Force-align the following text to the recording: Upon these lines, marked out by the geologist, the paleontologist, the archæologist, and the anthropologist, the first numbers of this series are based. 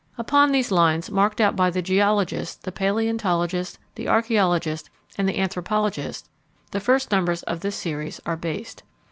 Upon 0.17 0.51
these 0.51 0.71
lines, 0.71 1.11
marked 1.11 1.39
out 1.39 1.55
by 1.55 1.69
the 1.69 1.83
geologist, 1.83 2.63
the 2.63 2.71
paleontologist, 2.71 3.77
the 3.93 4.07
archæologist, 4.07 4.89
and 5.15 5.29
the 5.29 5.37
anthropologist, 5.37 6.27
the 6.71 6.79
first 6.79 7.11
numbers 7.11 7.43
of 7.43 7.59
this 7.59 7.75
series 7.75 8.19
are 8.25 8.35
based. 8.35 8.81